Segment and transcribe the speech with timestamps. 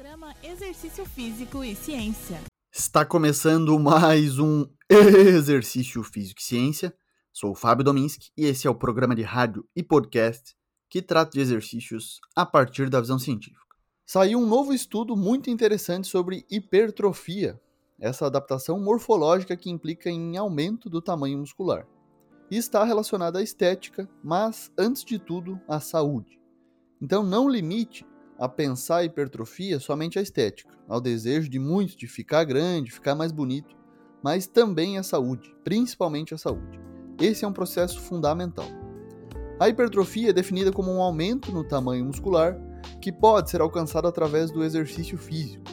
[0.00, 2.40] Programa Exercício Físico e Ciência.
[2.72, 6.94] Está começando mais um Exercício Físico e Ciência.
[7.30, 10.56] Sou o Fábio Dominski e esse é o programa de rádio e podcast
[10.88, 13.60] que trata de exercícios a partir da visão científica.
[14.06, 17.60] Saiu um novo estudo muito interessante sobre hipertrofia,
[18.00, 21.86] essa adaptação morfológica que implica em aumento do tamanho muscular.
[22.50, 26.40] E está relacionada à estética, mas, antes de tudo, à saúde.
[27.02, 28.06] Então, não limite
[28.40, 33.14] a pensar a hipertrofia somente à estética, ao desejo de muitos de ficar grande, ficar
[33.14, 33.76] mais bonito,
[34.22, 36.80] mas também à saúde, principalmente à saúde.
[37.20, 38.64] Esse é um processo fundamental.
[39.60, 42.58] A hipertrofia é definida como um aumento no tamanho muscular
[42.98, 45.64] que pode ser alcançado através do exercício físico.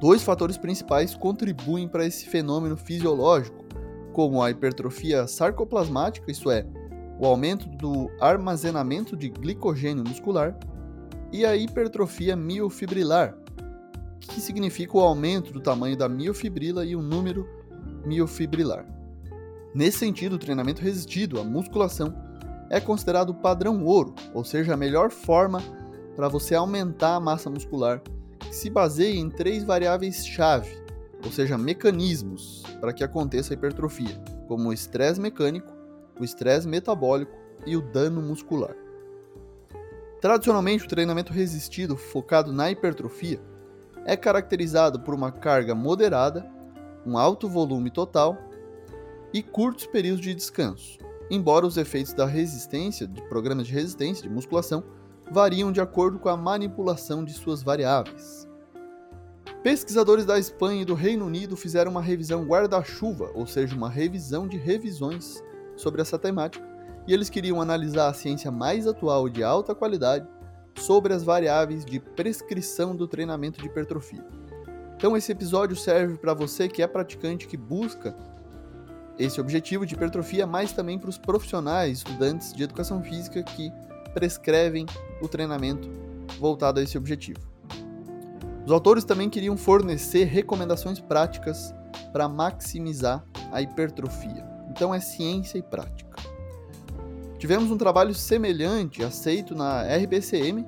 [0.00, 3.64] Dois fatores principais contribuem para esse fenômeno fisiológico,
[4.12, 6.64] como a hipertrofia sarcoplasmática, isto é,
[7.18, 10.56] o aumento do armazenamento de glicogênio muscular,
[11.32, 13.36] e a hipertrofia miofibrilar,
[14.20, 17.48] que significa o aumento do tamanho da miofibrila e o número
[18.04, 18.86] miofibrilar.
[19.74, 22.14] Nesse sentido, o treinamento resistido à musculação
[22.68, 25.60] é considerado padrão ouro, ou seja, a melhor forma
[26.16, 28.02] para você aumentar a massa muscular,
[28.38, 30.70] que se baseia em três variáveis-chave,
[31.24, 35.72] ou seja, mecanismos para que aconteça a hipertrofia, como o estresse mecânico,
[36.18, 37.32] o estresse metabólico
[37.66, 38.74] e o dano muscular.
[40.20, 43.40] Tradicionalmente, o treinamento resistido focado na hipertrofia
[44.04, 46.50] é caracterizado por uma carga moderada,
[47.06, 48.36] um alto volume total
[49.32, 50.98] e curtos períodos de descanso,
[51.30, 54.84] embora os efeitos da resistência, de programas de resistência, de musculação,
[55.30, 58.46] variam de acordo com a manipulação de suas variáveis.
[59.62, 64.46] Pesquisadores da Espanha e do Reino Unido fizeram uma revisão guarda-chuva, ou seja, uma revisão
[64.46, 65.42] de revisões
[65.76, 66.66] sobre essa temática,
[67.06, 70.26] e eles queriam analisar a ciência mais atual de alta qualidade
[70.78, 74.24] sobre as variáveis de prescrição do treinamento de hipertrofia.
[74.96, 78.14] Então esse episódio serve para você que é praticante que busca
[79.18, 83.72] esse objetivo de hipertrofia, mas também para os profissionais, estudantes de educação física que
[84.14, 84.86] prescrevem
[85.20, 85.90] o treinamento
[86.38, 87.40] voltado a esse objetivo.
[88.64, 91.74] Os autores também queriam fornecer recomendações práticas
[92.12, 94.46] para maximizar a hipertrofia.
[94.70, 96.09] Então é ciência e prática.
[97.40, 100.62] Tivemos um trabalho semelhante aceito na RBCM,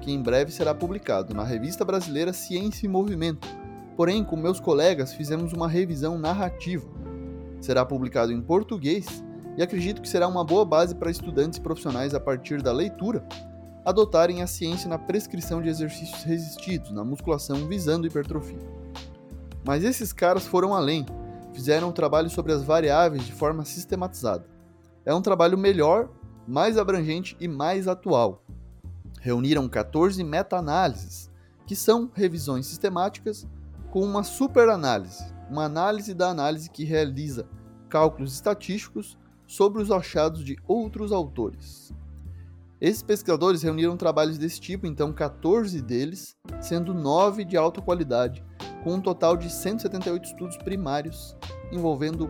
[0.00, 3.46] que em breve será publicado na Revista Brasileira Ciência e Movimento.
[3.96, 6.88] Porém, com meus colegas, fizemos uma revisão narrativa.
[7.60, 9.22] Será publicado em português
[9.56, 13.24] e acredito que será uma boa base para estudantes profissionais a partir da leitura
[13.84, 18.58] adotarem a ciência na prescrição de exercícios resistidos na musculação visando hipertrofia.
[19.64, 21.06] Mas esses caras foram além,
[21.52, 24.57] fizeram um trabalho sobre as variáveis de forma sistematizada
[25.08, 26.10] é um trabalho melhor,
[26.46, 28.44] mais abrangente e mais atual.
[29.22, 31.30] Reuniram 14 meta-análises,
[31.66, 33.48] que são revisões sistemáticas
[33.90, 37.48] com uma super-análise, uma análise da análise que realiza
[37.88, 39.16] cálculos estatísticos
[39.46, 41.90] sobre os achados de outros autores.
[42.78, 48.44] Esses pesquisadores reuniram trabalhos desse tipo, então 14 deles, sendo 9 de alta qualidade,
[48.84, 51.34] com um total de 178 estudos primários
[51.72, 52.28] envolvendo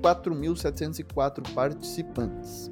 [0.00, 2.70] 4.704 participantes.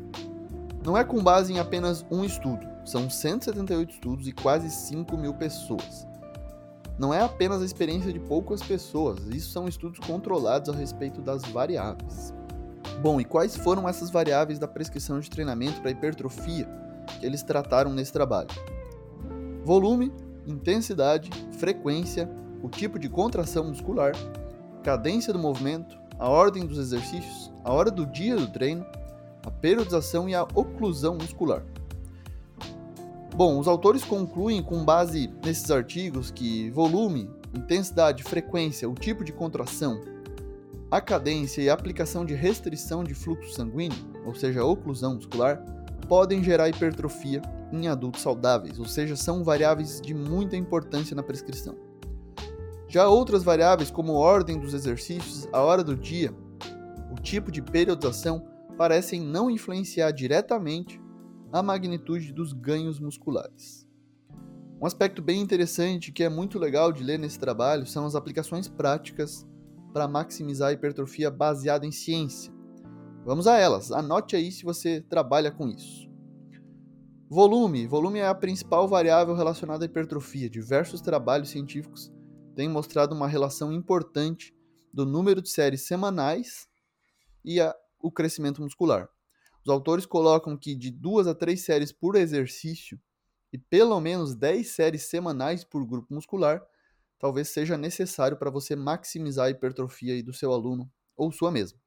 [0.84, 5.34] Não é com base em apenas um estudo, são 178 estudos e quase 5 mil
[5.34, 6.06] pessoas.
[6.98, 11.42] Não é apenas a experiência de poucas pessoas, isso são estudos controlados a respeito das
[11.42, 12.32] variáveis.
[13.02, 16.66] Bom, e quais foram essas variáveis da prescrição de treinamento para hipertrofia
[17.20, 18.48] que eles trataram nesse trabalho?
[19.64, 20.12] Volume,
[20.46, 22.30] intensidade, frequência,
[22.62, 24.12] o tipo de contração muscular,
[24.82, 28.84] cadência do movimento, a ordem dos exercícios, a hora do dia do treino,
[29.44, 31.62] a periodização e a oclusão muscular.
[33.34, 39.32] Bom, os autores concluem com base nesses artigos que volume, intensidade, frequência, o tipo de
[39.32, 40.00] contração,
[40.90, 45.62] a cadência e a aplicação de restrição de fluxo sanguíneo, ou seja, oclusão muscular,
[46.08, 51.85] podem gerar hipertrofia em adultos saudáveis, ou seja, são variáveis de muita importância na prescrição.
[52.88, 56.32] Já outras variáveis, como a ordem dos exercícios, a hora do dia,
[57.10, 58.46] o tipo de periodização,
[58.78, 61.00] parecem não influenciar diretamente
[61.52, 63.86] a magnitude dos ganhos musculares.
[64.80, 68.68] Um aspecto bem interessante que é muito legal de ler nesse trabalho são as aplicações
[68.68, 69.46] práticas
[69.92, 72.52] para maximizar a hipertrofia baseada em ciência.
[73.24, 76.06] Vamos a elas, anote aí se você trabalha com isso.
[77.28, 77.86] Volume.
[77.86, 80.48] Volume é a principal variável relacionada à hipertrofia.
[80.48, 82.12] Diversos trabalhos científicos
[82.56, 84.56] tem mostrado uma relação importante
[84.92, 86.66] do número de séries semanais
[87.44, 89.08] e a, o crescimento muscular.
[89.62, 92.98] Os autores colocam que de duas a três séries por exercício
[93.52, 96.62] e pelo menos 10 séries semanais por grupo muscular,
[97.18, 101.78] talvez seja necessário para você maximizar a hipertrofia do seu aluno ou sua mesma.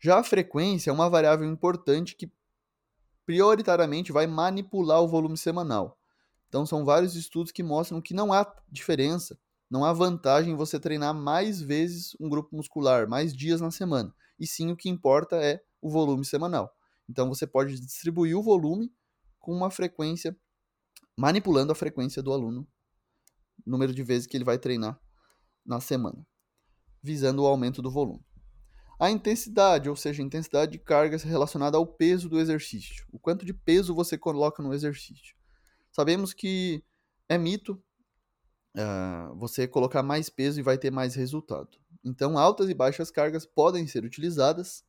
[0.00, 2.32] Já a frequência é uma variável importante que
[3.24, 5.97] prioritariamente vai manipular o volume semanal.
[6.48, 9.38] Então são vários estudos que mostram que não há diferença,
[9.70, 14.14] não há vantagem em você treinar mais vezes um grupo muscular, mais dias na semana.
[14.38, 16.74] E sim o que importa é o volume semanal.
[17.08, 18.92] Então você pode distribuir o volume
[19.38, 20.36] com uma frequência,
[21.16, 22.66] manipulando a frequência do aluno,
[23.66, 24.98] número de vezes que ele vai treinar
[25.64, 26.26] na semana,
[27.02, 28.24] visando o aumento do volume.
[28.98, 33.06] A intensidade, ou seja, a intensidade de cargas relacionada ao peso do exercício.
[33.12, 35.36] O quanto de peso você coloca no exercício.
[35.90, 36.82] Sabemos que
[37.28, 37.82] é mito
[38.76, 41.78] uh, você colocar mais peso e vai ter mais resultado.
[42.04, 44.84] Então, altas e baixas cargas podem ser utilizadas,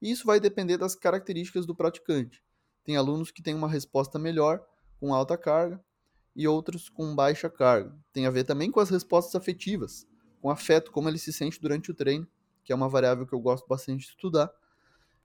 [0.00, 2.42] e isso vai depender das características do praticante.
[2.84, 4.64] Tem alunos que têm uma resposta melhor
[5.00, 5.82] com alta carga
[6.34, 7.96] e outros com baixa carga.
[8.12, 10.06] Tem a ver também com as respostas afetivas,
[10.40, 12.28] com afeto, como ele se sente durante o treino
[12.64, 14.50] que é uma variável que eu gosto bastante de estudar.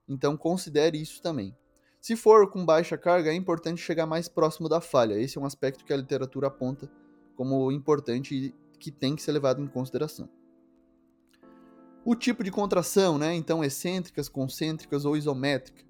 [0.08, 1.56] Então considere isso também.
[2.00, 5.20] Se for com baixa carga, é importante chegar mais próximo da falha.
[5.20, 6.90] Esse é um aspecto que a literatura aponta
[7.36, 10.30] como importante e que tem que ser levado em consideração.
[12.06, 13.36] O tipo de contração, né?
[13.36, 15.84] Então, excêntricas, concêntricas ou isométrica.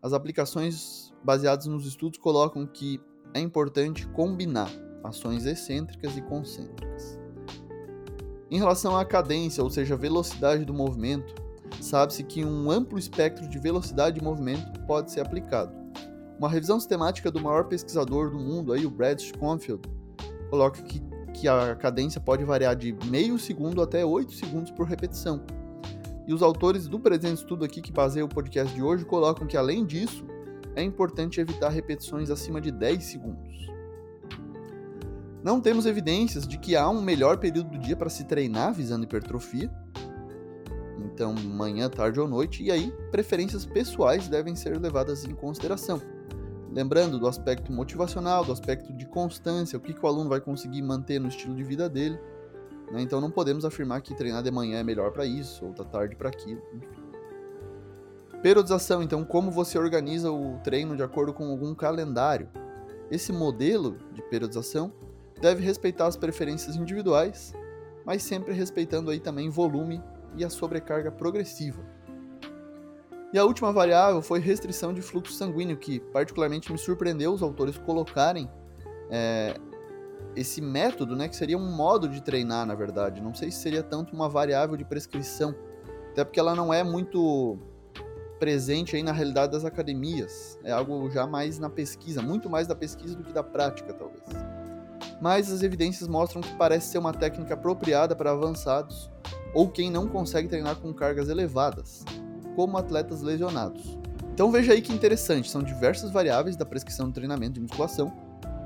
[0.00, 3.00] As aplicações baseadas nos estudos colocam que
[3.34, 4.70] é importante combinar
[5.02, 7.18] ações excêntricas e concêntricas.
[8.50, 11.34] Em relação à cadência, ou seja, velocidade do movimento,
[11.80, 15.72] sabe-se que um amplo espectro de velocidade de movimento pode ser aplicado.
[16.38, 19.82] Uma revisão sistemática do maior pesquisador do mundo, aí, o Brad Schoenfeld,
[20.50, 25.42] coloca que, que a cadência pode variar de meio segundo até 8 segundos por repetição.
[26.26, 29.56] E os autores do presente estudo aqui que baseia o podcast de hoje colocam que,
[29.56, 30.24] além disso,
[30.74, 33.54] é importante evitar repetições acima de 10 segundos.
[35.42, 39.04] Não temos evidências de que há um melhor período do dia para se treinar visando
[39.04, 39.70] hipertrofia.
[41.14, 46.02] Então, manhã, tarde ou noite, e aí preferências pessoais devem ser levadas em consideração.
[46.72, 50.82] Lembrando do aspecto motivacional, do aspecto de constância, o que, que o aluno vai conseguir
[50.82, 52.18] manter no estilo de vida dele.
[52.90, 53.00] Né?
[53.00, 56.16] Então, não podemos afirmar que treinar de manhã é melhor para isso, ou da tarde
[56.16, 57.04] para aquilo, enfim.
[58.42, 62.48] Periodização, então, como você organiza o treino de acordo com algum calendário.
[63.08, 64.92] Esse modelo de periodização
[65.40, 67.54] deve respeitar as preferências individuais,
[68.04, 70.02] mas sempre respeitando aí também volume
[70.36, 71.82] e a sobrecarga progressiva.
[73.32, 77.76] E a última variável foi restrição de fluxo sanguíneo, que particularmente me surpreendeu os autores
[77.78, 78.48] colocarem
[79.10, 79.56] é,
[80.36, 83.20] esse método, né, que seria um modo de treinar, na verdade.
[83.20, 85.54] Não sei se seria tanto uma variável de prescrição,
[86.12, 87.58] até porque ela não é muito
[88.38, 90.58] presente aí na realidade das academias.
[90.62, 94.53] É algo já mais na pesquisa, muito mais da pesquisa do que da prática, talvez
[95.20, 99.10] mas as evidências mostram que parece ser uma técnica apropriada para avançados
[99.54, 102.04] ou quem não consegue treinar com cargas elevadas,
[102.56, 103.98] como atletas lesionados.
[104.32, 108.12] Então veja aí que interessante, são diversas variáveis da prescrição de treinamento de musculação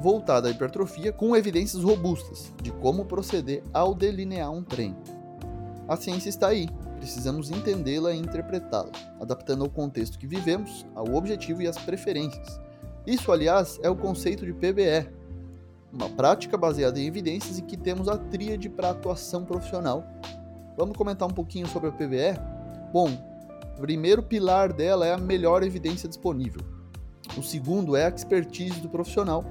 [0.01, 4.97] voltada à hipertrofia com evidências robustas de como proceder ao delinear um treino.
[5.87, 6.69] A ciência está aí,
[6.99, 8.91] precisamos entendê-la e interpretá-la,
[9.21, 12.61] adaptando ao contexto que vivemos, ao objetivo e às preferências.
[13.07, 15.11] Isso, aliás, é o conceito de PBE,
[15.93, 20.05] uma prática baseada em evidências e que temos a tríade para atuação profissional.
[20.77, 22.39] Vamos comentar um pouquinho sobre a PBE?
[22.93, 23.11] Bom,
[23.77, 26.61] o primeiro pilar dela é a melhor evidência disponível.
[27.37, 29.45] O segundo é a expertise do profissional.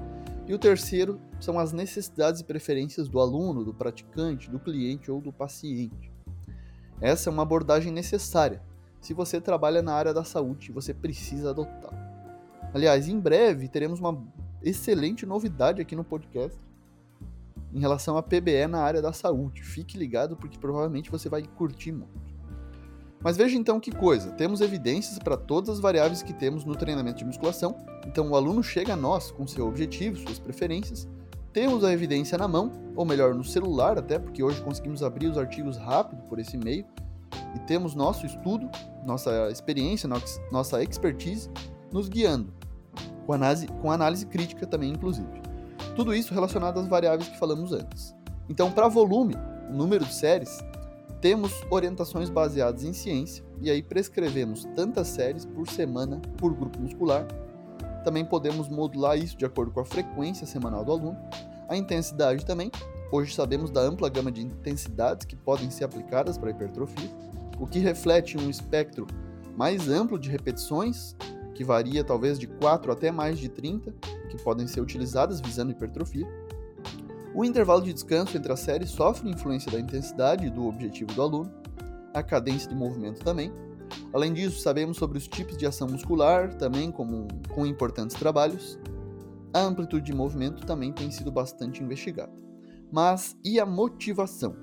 [0.46, 5.20] E o terceiro são as necessidades e preferências do aluno, do praticante, do cliente ou
[5.20, 6.10] do paciente.
[7.00, 8.62] Essa é uma abordagem necessária
[9.00, 11.92] se você trabalha na área da saúde, você precisa adotar.
[12.74, 14.20] Aliás, em breve teremos uma
[14.62, 16.58] excelente novidade aqui no podcast
[17.72, 19.62] em relação a PBE na área da saúde.
[19.62, 22.28] Fique ligado porque provavelmente você vai curtir muito.
[23.20, 27.18] Mas veja então que coisa, temos evidências para todas as variáveis que temos no treinamento
[27.18, 31.08] de musculação, então o aluno chega a nós com seu objetivo, suas preferências,
[31.52, 35.36] temos a evidência na mão, ou melhor, no celular até, porque hoje conseguimos abrir os
[35.36, 36.86] artigos rápido por esse meio,
[37.56, 38.70] e temos nosso estudo,
[39.04, 40.08] nossa experiência,
[40.52, 41.50] nossa expertise
[41.90, 42.57] nos guiando
[43.28, 45.28] com análise, com análise crítica também, inclusive.
[45.94, 48.16] Tudo isso relacionado às variáveis que falamos antes.
[48.48, 49.34] Então, para volume,
[49.70, 50.64] número de séries,
[51.20, 57.26] temos orientações baseadas em ciência e aí prescrevemos tantas séries por semana por grupo muscular.
[58.02, 61.18] Também podemos modular isso de acordo com a frequência semanal do aluno,
[61.68, 62.70] a intensidade também.
[63.12, 67.10] Hoje sabemos da ampla gama de intensidades que podem ser aplicadas para hipertrofia,
[67.60, 69.06] o que reflete um espectro
[69.54, 71.14] mais amplo de repetições
[71.58, 73.92] que varia talvez de 4 até mais de 30,
[74.30, 76.24] que podem ser utilizadas visando hipertrofia.
[77.34, 81.20] O intervalo de descanso entre as séries sofre influência da intensidade e do objetivo do
[81.20, 81.52] aluno,
[82.14, 83.52] a cadência de movimento também.
[84.12, 88.78] Além disso, sabemos sobre os tipos de ação muscular, também como, com importantes trabalhos.
[89.52, 92.32] A amplitude de movimento também tem sido bastante investigada.
[92.92, 94.54] Mas e a motivação?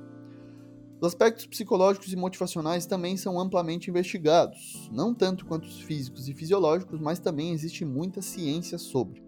[1.02, 6.34] Os aspectos psicológicos e motivacionais também são amplamente investigados, não tanto quanto os físicos e
[6.34, 9.22] fisiológicos, mas também existe muita ciência sobre.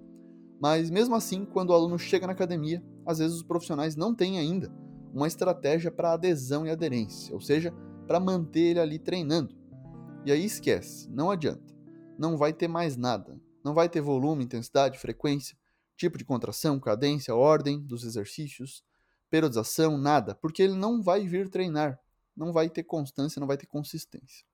[0.61, 4.39] Mas mesmo assim, quando o aluno chega na academia, às vezes os profissionais não têm
[4.39, 4.73] ainda
[5.13, 7.73] uma estratégia para adesão e aderência, ou seja,
[8.07, 9.55] para manter ele ali treinando.
[10.25, 11.75] E aí esquece, não adianta.
[12.17, 13.39] Não vai ter mais nada.
[13.63, 15.57] Não vai ter volume, intensidade, frequência,
[15.95, 18.83] tipo de contração, cadência, ordem dos exercícios,
[19.29, 21.99] periodização, nada, porque ele não vai vir treinar,
[22.35, 24.45] não vai ter constância, não vai ter consistência.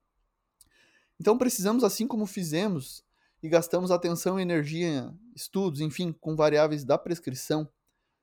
[1.20, 3.04] Então precisamos, assim como fizemos
[3.42, 7.68] e gastamos atenção, energia, estudos, enfim, com variáveis da prescrição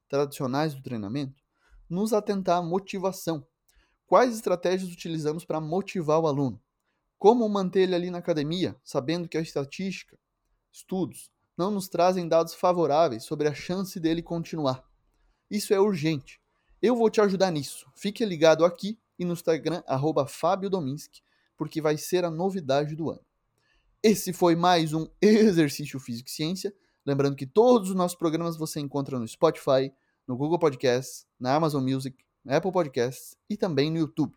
[0.09, 1.41] tradicionais do treinamento,
[1.89, 3.45] nos atentar à motivação.
[4.05, 6.61] Quais estratégias utilizamos para motivar o aluno?
[7.17, 10.17] Como manter ele ali na academia, sabendo que a estatística,
[10.71, 14.83] estudos, não nos trazem dados favoráveis sobre a chance dele continuar.
[15.49, 16.40] Isso é urgente.
[16.81, 17.85] Eu vou te ajudar nisso.
[17.95, 21.21] Fique ligado aqui e no Instagram, arroba Fábio Dominski,
[21.55, 23.21] porque vai ser a novidade do ano.
[24.01, 26.73] Esse foi mais um Exercício Físico e Ciência.
[27.05, 29.93] Lembrando que todos os nossos programas você encontra no Spotify,
[30.27, 34.35] no Google Podcasts, na Amazon Music, na Apple Podcasts e também no YouTube.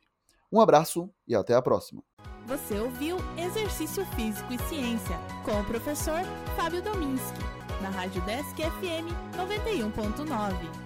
[0.52, 2.02] Um abraço e até a próxima.
[2.46, 6.20] Você ouviu Exercício Físico e Ciência com o professor
[6.56, 7.38] Fábio Dominski,
[7.80, 10.83] na Rádio Desk FM 91.9.